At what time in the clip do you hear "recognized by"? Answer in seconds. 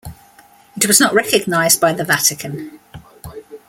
1.13-1.93